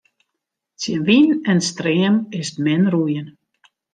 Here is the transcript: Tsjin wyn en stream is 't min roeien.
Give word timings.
Tsjin 0.77 1.01
wyn 1.07 1.29
en 1.51 1.59
stream 1.69 2.15
is 2.39 2.49
't 2.51 2.57
min 2.63 2.83
roeien. 2.93 3.27